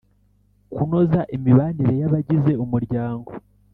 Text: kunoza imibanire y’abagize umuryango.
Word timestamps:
kunoza 0.73 1.21
imibanire 1.35 1.93
y’abagize 2.01 2.51
umuryango. 2.63 3.31